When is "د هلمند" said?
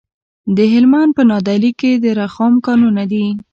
0.55-1.11